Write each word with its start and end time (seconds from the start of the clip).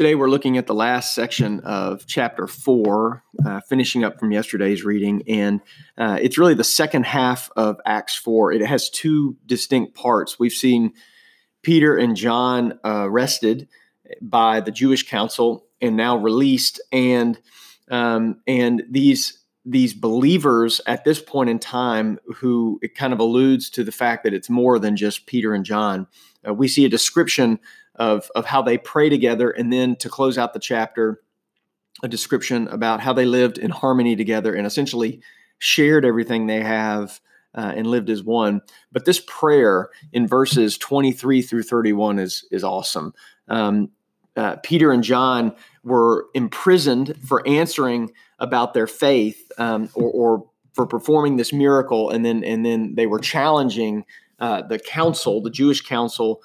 Today, 0.00 0.14
we're 0.14 0.30
looking 0.30 0.56
at 0.56 0.66
the 0.66 0.72
last 0.72 1.14
section 1.14 1.60
of 1.60 2.06
chapter 2.06 2.46
four, 2.46 3.22
uh, 3.44 3.60
finishing 3.68 4.02
up 4.02 4.18
from 4.18 4.32
yesterday's 4.32 4.82
reading. 4.82 5.22
And 5.28 5.60
uh, 5.98 6.18
it's 6.22 6.38
really 6.38 6.54
the 6.54 6.64
second 6.64 7.04
half 7.04 7.50
of 7.54 7.76
Acts 7.84 8.16
4. 8.16 8.50
It 8.52 8.66
has 8.66 8.88
two 8.88 9.36
distinct 9.44 9.94
parts. 9.94 10.38
We've 10.38 10.54
seen 10.54 10.94
Peter 11.62 11.98
and 11.98 12.16
John 12.16 12.78
uh, 12.82 13.04
arrested 13.04 13.68
by 14.22 14.60
the 14.60 14.70
Jewish 14.70 15.06
council 15.06 15.66
and 15.82 15.98
now 15.98 16.16
released. 16.16 16.80
And, 16.90 17.38
um, 17.90 18.40
and 18.46 18.82
these, 18.88 19.38
these 19.66 19.92
believers 19.92 20.80
at 20.86 21.04
this 21.04 21.20
point 21.20 21.50
in 21.50 21.58
time, 21.58 22.18
who 22.36 22.78
it 22.80 22.94
kind 22.94 23.12
of 23.12 23.20
alludes 23.20 23.68
to 23.68 23.84
the 23.84 23.92
fact 23.92 24.24
that 24.24 24.32
it's 24.32 24.48
more 24.48 24.78
than 24.78 24.96
just 24.96 25.26
Peter 25.26 25.52
and 25.52 25.66
John, 25.66 26.06
uh, 26.48 26.54
we 26.54 26.68
see 26.68 26.86
a 26.86 26.88
description 26.88 27.58
of, 28.00 28.30
of 28.34 28.46
how 28.46 28.62
they 28.62 28.78
pray 28.78 29.10
together. 29.10 29.50
And 29.50 29.70
then 29.70 29.94
to 29.96 30.08
close 30.08 30.38
out 30.38 30.54
the 30.54 30.58
chapter, 30.58 31.20
a 32.02 32.08
description 32.08 32.66
about 32.68 33.00
how 33.00 33.12
they 33.12 33.26
lived 33.26 33.58
in 33.58 33.70
harmony 33.70 34.16
together 34.16 34.54
and 34.54 34.66
essentially 34.66 35.20
shared 35.58 36.06
everything 36.06 36.46
they 36.46 36.62
have 36.62 37.20
uh, 37.54 37.72
and 37.76 37.86
lived 37.86 38.08
as 38.08 38.22
one. 38.22 38.62
But 38.90 39.04
this 39.04 39.22
prayer 39.26 39.90
in 40.12 40.26
verses 40.26 40.78
23 40.78 41.42
through 41.42 41.64
31 41.64 42.18
is, 42.18 42.46
is 42.50 42.64
awesome. 42.64 43.12
Um, 43.48 43.90
uh, 44.34 44.56
Peter 44.62 44.92
and 44.92 45.02
John 45.02 45.54
were 45.84 46.26
imprisoned 46.32 47.14
for 47.26 47.46
answering 47.46 48.12
about 48.38 48.72
their 48.72 48.86
faith 48.86 49.52
um, 49.58 49.90
or, 49.94 50.10
or, 50.10 50.50
for 50.72 50.86
performing 50.86 51.36
this 51.36 51.52
miracle, 51.52 52.10
and 52.10 52.24
then 52.24 52.44
and 52.44 52.64
then 52.64 52.94
they 52.94 53.08
were 53.08 53.18
challenging 53.18 54.04
uh, 54.38 54.62
the 54.62 54.78
council, 54.78 55.42
the 55.42 55.50
Jewish 55.50 55.80
council, 55.80 56.42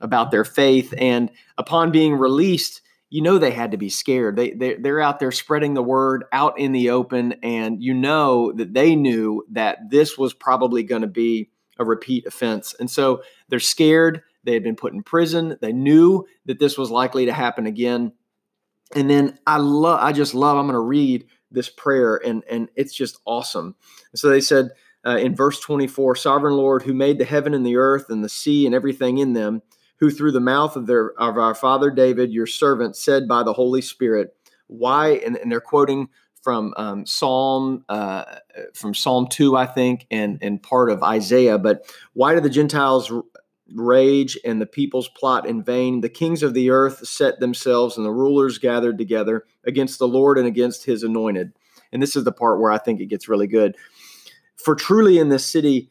about 0.00 0.30
their 0.30 0.44
faith. 0.44 0.94
And 0.96 1.30
upon 1.56 1.90
being 1.90 2.14
released, 2.14 2.82
you 3.10 3.22
know 3.22 3.38
they 3.38 3.50
had 3.50 3.70
to 3.70 3.76
be 3.76 3.88
scared. 3.88 4.36
They, 4.36 4.50
they 4.50 4.74
they're 4.74 5.00
out 5.00 5.18
there 5.18 5.32
spreading 5.32 5.74
the 5.74 5.82
word 5.82 6.24
out 6.32 6.58
in 6.58 6.72
the 6.72 6.90
open, 6.90 7.34
and 7.42 7.82
you 7.82 7.94
know 7.94 8.52
that 8.52 8.74
they 8.74 8.96
knew 8.96 9.44
that 9.52 9.90
this 9.90 10.18
was 10.18 10.34
probably 10.34 10.82
going 10.82 11.02
to 11.02 11.08
be 11.08 11.50
a 11.78 11.84
repeat 11.84 12.26
offense, 12.26 12.74
and 12.78 12.90
so 12.90 13.22
they're 13.48 13.60
scared. 13.60 14.22
They 14.44 14.52
had 14.52 14.62
been 14.62 14.76
put 14.76 14.92
in 14.92 15.02
prison. 15.02 15.56
They 15.60 15.72
knew 15.72 16.26
that 16.46 16.58
this 16.58 16.78
was 16.78 16.90
likely 16.90 17.26
to 17.26 17.32
happen 17.32 17.66
again. 17.66 18.12
And 18.94 19.10
then 19.10 19.38
I 19.46 19.58
love, 19.58 20.00
I 20.00 20.12
just 20.12 20.34
love. 20.34 20.56
I'm 20.56 20.64
going 20.64 20.74
to 20.74 20.80
read 20.80 21.26
this 21.50 21.68
prayer, 21.70 22.16
and 22.16 22.44
and 22.50 22.68
it's 22.76 22.94
just 22.94 23.18
awesome. 23.24 23.74
so 24.14 24.28
they 24.28 24.40
said 24.40 24.70
uh, 25.06 25.16
in 25.16 25.34
verse 25.34 25.60
24, 25.60 26.16
"Sovereign 26.16 26.54
Lord, 26.54 26.82
who 26.82 26.94
made 26.94 27.18
the 27.18 27.24
heaven 27.24 27.54
and 27.54 27.64
the 27.64 27.76
earth 27.76 28.10
and 28.10 28.22
the 28.22 28.28
sea 28.28 28.66
and 28.66 28.74
everything 28.74 29.18
in 29.18 29.32
them." 29.32 29.62
Who 29.98 30.10
through 30.10 30.32
the 30.32 30.40
mouth 30.40 30.76
of 30.76 30.86
their 30.86 31.12
of 31.20 31.36
our 31.36 31.54
father 31.54 31.90
David, 31.90 32.32
your 32.32 32.46
servant, 32.46 32.96
said 32.96 33.28
by 33.28 33.42
the 33.42 33.52
Holy 33.52 33.82
Spirit, 33.82 34.34
why? 34.66 35.12
And, 35.24 35.36
and 35.36 35.50
they're 35.50 35.60
quoting 35.60 36.08
from 36.42 36.72
um, 36.76 37.04
Psalm 37.04 37.84
uh, 37.88 38.24
from 38.74 38.94
Psalm 38.94 39.26
two, 39.28 39.56
I 39.56 39.66
think, 39.66 40.06
and 40.10 40.38
and 40.40 40.62
part 40.62 40.90
of 40.90 41.02
Isaiah. 41.02 41.58
But 41.58 41.84
why 42.12 42.34
do 42.34 42.40
the 42.40 42.50
Gentiles 42.50 43.12
rage 43.74 44.38
and 44.44 44.60
the 44.60 44.66
peoples 44.66 45.08
plot 45.08 45.46
in 45.46 45.62
vain? 45.62 46.00
The 46.00 46.08
kings 46.08 46.42
of 46.42 46.54
the 46.54 46.70
earth 46.70 47.06
set 47.06 47.40
themselves, 47.40 47.96
and 47.96 48.06
the 48.06 48.12
rulers 48.12 48.58
gathered 48.58 48.98
together 48.98 49.44
against 49.64 49.98
the 49.98 50.08
Lord 50.08 50.38
and 50.38 50.46
against 50.46 50.84
His 50.84 51.02
anointed. 51.02 51.52
And 51.92 52.02
this 52.02 52.16
is 52.16 52.24
the 52.24 52.32
part 52.32 52.60
where 52.60 52.70
I 52.70 52.78
think 52.78 53.00
it 53.00 53.06
gets 53.06 53.28
really 53.28 53.46
good. 53.46 53.74
For 54.56 54.74
truly 54.74 55.18
in 55.18 55.28
this 55.28 55.46
city 55.46 55.90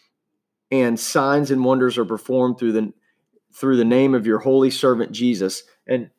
and 0.71 0.99
signs 0.99 1.51
and 1.51 1.63
wonders 1.63 1.97
are 1.97 2.05
performed 2.05 2.57
through 2.57 2.71
the 2.71 2.93
through 3.53 3.77
the 3.77 3.85
name 3.85 4.15
of 4.15 4.25
your 4.25 4.39
holy 4.39 4.71
servant 4.71 5.11
Jesus. 5.11 5.63
And 5.87 6.09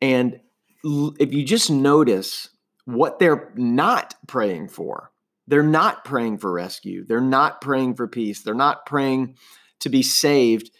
and 0.00 0.40
if 0.84 1.32
you 1.32 1.44
just 1.44 1.70
notice 1.70 2.48
what 2.84 3.18
they're 3.18 3.52
not 3.56 4.14
praying 4.28 4.68
for, 4.68 5.10
they're 5.48 5.62
not 5.62 6.04
praying 6.04 6.38
for 6.38 6.52
rescue. 6.52 7.04
They're 7.04 7.20
not 7.20 7.60
praying 7.60 7.96
for 7.96 8.06
peace. 8.06 8.42
They're 8.42 8.54
not 8.54 8.86
praying 8.86 9.36
to 9.80 9.88
be 9.88 10.02
saved. 10.02 10.70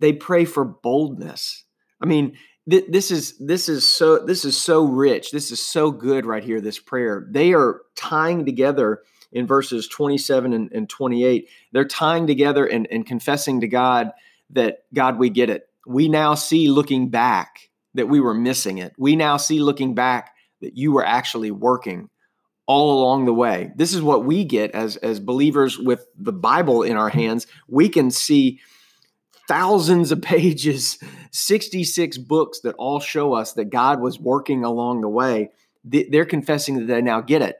They 0.00 0.12
pray 0.12 0.44
for 0.44 0.64
boldness. 0.64 1.64
I 2.00 2.06
mean, 2.06 2.36
th- 2.68 2.86
this 2.88 3.10
is 3.10 3.36
this 3.38 3.68
is 3.68 3.86
so 3.86 4.18
this 4.18 4.44
is 4.44 4.56
so 4.56 4.84
rich. 4.84 5.30
This 5.30 5.50
is 5.52 5.60
so 5.60 5.90
good 5.90 6.26
right 6.26 6.44
here. 6.44 6.60
This 6.60 6.78
prayer. 6.78 7.26
They 7.30 7.52
are 7.52 7.82
tying 7.94 8.44
together 8.44 9.02
in 9.32 9.46
verses 9.46 9.88
27 9.88 10.52
and, 10.52 10.72
and 10.72 10.88
28. 10.88 11.48
They're 11.72 11.84
tying 11.84 12.26
together 12.26 12.66
and, 12.66 12.86
and 12.90 13.06
confessing 13.06 13.60
to 13.60 13.68
God 13.68 14.12
that, 14.50 14.84
God, 14.94 15.18
we 15.18 15.30
get 15.30 15.50
it. 15.50 15.68
We 15.86 16.08
now 16.08 16.34
see 16.34 16.68
looking 16.68 17.08
back 17.10 17.70
that 17.94 18.08
we 18.08 18.20
were 18.20 18.34
missing 18.34 18.78
it. 18.78 18.94
We 18.98 19.16
now 19.16 19.36
see 19.36 19.60
looking 19.60 19.94
back 19.94 20.34
that 20.60 20.76
you 20.76 20.92
were 20.92 21.04
actually 21.04 21.50
working 21.50 22.10
all 22.66 23.00
along 23.00 23.24
the 23.24 23.32
way. 23.32 23.72
This 23.76 23.94
is 23.94 24.02
what 24.02 24.24
we 24.24 24.44
get 24.44 24.72
as, 24.72 24.96
as 24.98 25.20
believers 25.20 25.78
with 25.78 26.06
the 26.16 26.32
Bible 26.32 26.82
in 26.82 26.96
our 26.96 27.08
hands. 27.08 27.46
We 27.66 27.88
can 27.88 28.10
see 28.10 28.60
thousands 29.48 30.12
of 30.12 30.20
pages, 30.22 30.98
66 31.32 32.18
books 32.18 32.60
that 32.60 32.74
all 32.76 33.00
show 33.00 33.32
us 33.32 33.54
that 33.54 33.70
God 33.70 34.00
was 34.00 34.20
working 34.20 34.64
along 34.64 35.00
the 35.00 35.08
way. 35.08 35.50
They're 35.82 36.26
confessing 36.26 36.76
that 36.76 36.86
they 36.86 37.00
now 37.00 37.22
get 37.22 37.40
it. 37.40 37.56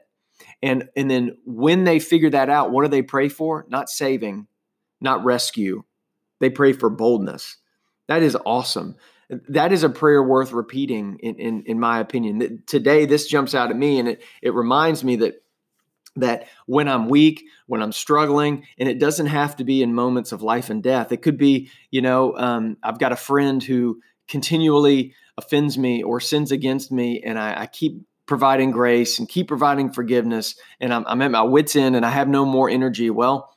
And 0.61 0.89
and 0.95 1.09
then 1.09 1.37
when 1.45 1.83
they 1.85 1.99
figure 1.99 2.29
that 2.31 2.49
out, 2.49 2.71
what 2.71 2.83
do 2.83 2.89
they 2.89 3.01
pray 3.01 3.29
for? 3.29 3.65
Not 3.69 3.89
saving, 3.89 4.47
not 4.99 5.23
rescue. 5.23 5.83
They 6.39 6.49
pray 6.49 6.73
for 6.73 6.89
boldness. 6.89 7.57
That 8.07 8.23
is 8.23 8.37
awesome. 8.45 8.95
That 9.47 9.71
is 9.71 9.83
a 9.83 9.89
prayer 9.89 10.23
worth 10.23 10.51
repeating, 10.51 11.19
in, 11.19 11.35
in, 11.35 11.63
in 11.67 11.79
my 11.79 11.99
opinion. 11.99 12.63
Today, 12.65 13.05
this 13.05 13.27
jumps 13.27 13.53
out 13.53 13.69
at 13.69 13.77
me, 13.77 13.99
and 13.99 14.07
it, 14.07 14.23
it 14.41 14.53
reminds 14.53 15.03
me 15.03 15.17
that 15.17 15.43
that 16.15 16.47
when 16.65 16.87
I'm 16.87 17.07
weak, 17.07 17.45
when 17.67 17.81
I'm 17.81 17.91
struggling, 17.91 18.65
and 18.77 18.89
it 18.89 18.99
doesn't 18.99 19.27
have 19.27 19.55
to 19.57 19.63
be 19.63 19.83
in 19.83 19.93
moments 19.93 20.31
of 20.31 20.41
life 20.41 20.69
and 20.69 20.81
death. 20.81 21.11
It 21.11 21.21
could 21.21 21.37
be, 21.37 21.69
you 21.91 22.01
know, 22.01 22.35
um, 22.35 22.77
I've 22.81 22.99
got 22.99 23.11
a 23.11 23.15
friend 23.15 23.63
who 23.63 24.01
continually 24.27 25.13
offends 25.37 25.77
me 25.77 26.03
or 26.03 26.19
sins 26.19 26.51
against 26.51 26.91
me, 26.91 27.21
and 27.21 27.37
I, 27.37 27.61
I 27.61 27.65
keep 27.67 28.01
providing 28.29 28.69
grace 28.69 29.17
and 29.17 29.27
keep 29.27 29.47
providing 29.47 29.91
forgiveness 29.91 30.53
and 30.79 30.93
I'm, 30.93 31.03
I'm, 31.07 31.19
at 31.23 31.31
my 31.31 31.41
wits 31.41 31.75
end 31.75 31.95
and 31.95 32.05
i 32.05 32.11
have 32.11 32.27
no 32.27 32.45
more 32.45 32.69
energy. 32.69 33.09
Well 33.09 33.51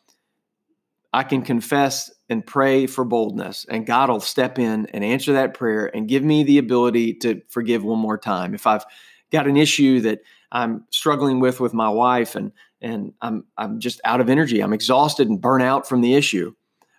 i 1.12 1.22
can 1.24 1.42
confess 1.42 2.10
and 2.30 2.44
pray 2.44 2.86
for 2.86 3.04
boldness 3.04 3.66
and 3.68 3.84
god 3.84 4.08
will 4.08 4.18
step 4.18 4.58
in 4.58 4.86
and 4.86 5.04
answer 5.04 5.34
that 5.34 5.52
prayer 5.52 5.94
and 5.94 6.08
give 6.08 6.24
me 6.24 6.42
the 6.42 6.56
ability 6.56 7.12
to 7.16 7.42
forgive 7.50 7.84
one 7.84 7.98
more 7.98 8.16
time. 8.16 8.54
If 8.54 8.66
i've 8.66 8.86
got 9.30 9.46
an 9.46 9.58
issue 9.58 10.00
that 10.00 10.20
i'm 10.50 10.84
struggling 10.88 11.38
with 11.38 11.60
with 11.60 11.74
my 11.74 11.90
wife 11.90 12.34
and 12.34 12.50
and 12.80 13.12
i'm 13.20 13.44
i'm 13.58 13.78
just 13.78 14.00
out 14.04 14.22
of 14.22 14.30
energy 14.30 14.60
i'm 14.60 14.72
exhausted 14.72 15.28
and 15.28 15.38
burnt 15.38 15.62
out 15.62 15.86
from 15.86 16.00
the 16.00 16.14
issue 16.14 16.54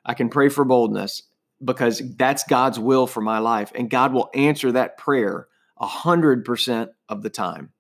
i 0.06 0.14
can 0.14 0.30
pray 0.30 0.48
for 0.48 0.64
boldness 0.64 1.24
because 1.66 2.04
that's 2.18 2.44
god's 2.44 2.78
will 2.78 3.08
for 3.08 3.22
my 3.22 3.40
life 3.40 3.72
and 3.74 3.90
god 3.90 4.14
will 4.14 4.30
answer 4.36 4.72
that 4.72 4.96
prayer 4.96 5.48
100% 5.84 6.90
of 7.14 7.24
the 7.24 7.30
time. 7.30 7.72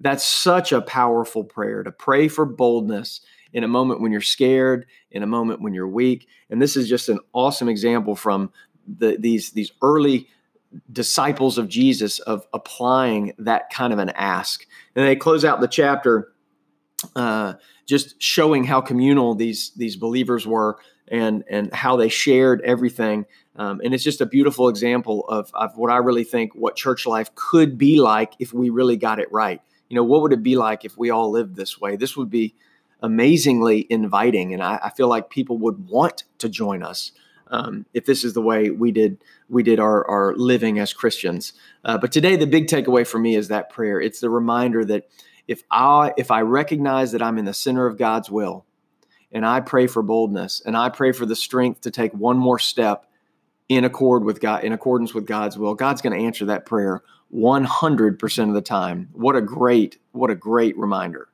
That's 0.00 0.24
such 0.24 0.72
a 0.72 0.80
powerful 0.80 1.44
prayer 1.44 1.82
to 1.82 1.90
pray 1.90 2.28
for 2.28 2.44
boldness 2.44 3.20
in 3.52 3.64
a 3.64 3.68
moment 3.68 4.00
when 4.00 4.12
you're 4.12 4.20
scared, 4.20 4.86
in 5.10 5.22
a 5.22 5.26
moment 5.26 5.60
when 5.60 5.74
you're 5.74 5.88
weak. 5.88 6.26
And 6.50 6.60
this 6.60 6.76
is 6.76 6.88
just 6.88 7.08
an 7.08 7.18
awesome 7.32 7.68
example 7.68 8.16
from 8.16 8.50
the, 8.86 9.16
these, 9.18 9.50
these 9.50 9.72
early 9.82 10.28
disciples 10.90 11.58
of 11.58 11.68
Jesus 11.68 12.18
of 12.20 12.46
applying 12.52 13.34
that 13.38 13.70
kind 13.70 13.92
of 13.92 13.98
an 13.98 14.10
ask. 14.10 14.66
And 14.94 15.06
they 15.06 15.16
close 15.16 15.44
out 15.44 15.60
the 15.60 15.68
chapter 15.68 16.32
uh, 17.16 17.54
just 17.86 18.20
showing 18.22 18.64
how 18.64 18.80
communal 18.80 19.34
these 19.34 19.72
these 19.76 19.96
believers 19.96 20.46
were 20.46 20.78
and 21.08 21.44
and 21.50 21.72
how 21.74 21.96
they 21.96 22.08
shared 22.08 22.60
everything. 22.62 23.26
Um, 23.56 23.80
and 23.84 23.92
it's 23.92 24.04
just 24.04 24.20
a 24.20 24.26
beautiful 24.26 24.68
example 24.68 25.26
of, 25.28 25.50
of 25.54 25.76
what 25.76 25.90
I 25.90 25.98
really 25.98 26.24
think 26.24 26.54
what 26.54 26.74
church 26.74 27.06
life 27.06 27.34
could 27.34 27.76
be 27.76 28.00
like 28.00 28.32
if 28.38 28.54
we 28.54 28.70
really 28.70 28.96
got 28.96 29.18
it 29.18 29.30
right. 29.30 29.60
You 29.88 29.96
know, 29.96 30.04
what 30.04 30.22
would 30.22 30.32
it 30.32 30.42
be 30.42 30.56
like 30.56 30.84
if 30.84 30.96
we 30.96 31.10
all 31.10 31.30
lived 31.30 31.54
this 31.54 31.78
way? 31.78 31.96
This 31.96 32.16
would 32.16 32.30
be 32.30 32.54
amazingly 33.02 33.86
inviting, 33.90 34.54
and 34.54 34.62
I, 34.62 34.78
I 34.84 34.90
feel 34.90 35.08
like 35.08 35.28
people 35.28 35.58
would 35.58 35.88
want 35.88 36.24
to 36.38 36.48
join 36.48 36.82
us 36.82 37.12
um, 37.48 37.84
if 37.92 38.06
this 38.06 38.24
is 38.24 38.32
the 38.32 38.40
way 38.40 38.70
we 38.70 38.90
did 38.90 39.18
we 39.50 39.62
did 39.62 39.78
our, 39.78 40.08
our 40.08 40.34
living 40.34 40.78
as 40.78 40.94
Christians. 40.94 41.52
Uh, 41.84 41.98
but 41.98 42.10
today, 42.10 42.36
the 42.36 42.46
big 42.46 42.68
takeaway 42.68 43.06
for 43.06 43.18
me 43.18 43.36
is 43.36 43.48
that 43.48 43.68
prayer. 43.68 44.00
It's 44.00 44.20
the 44.20 44.30
reminder 44.30 44.84
that 44.86 45.08
if 45.46 45.62
I 45.70 46.14
if 46.16 46.30
I 46.30 46.40
recognize 46.40 47.12
that 47.12 47.22
I'm 47.22 47.38
in 47.38 47.44
the 47.44 47.52
center 47.52 47.86
of 47.86 47.98
God's 47.98 48.30
will, 48.30 48.64
and 49.30 49.44
I 49.44 49.60
pray 49.60 49.86
for 49.86 50.02
boldness, 50.02 50.62
and 50.64 50.76
I 50.76 50.88
pray 50.88 51.12
for 51.12 51.26
the 51.26 51.36
strength 51.36 51.82
to 51.82 51.90
take 51.90 52.14
one 52.14 52.38
more 52.38 52.58
step 52.58 53.06
in 53.68 53.84
accord 53.84 54.24
with 54.24 54.40
God, 54.40 54.64
in 54.64 54.72
accordance 54.72 55.14
with 55.14 55.26
God's 55.26 55.56
will, 55.56 55.74
God's 55.74 56.02
going 56.02 56.18
to 56.18 56.24
answer 56.24 56.44
that 56.46 56.66
prayer 56.66 57.02
100% 57.34 58.48
of 58.48 58.54
the 58.54 58.60
time. 58.60 59.08
What 59.12 59.36
a 59.36 59.42
great, 59.42 59.98
what 60.12 60.30
a 60.30 60.34
great 60.34 60.76
reminder. 60.76 61.28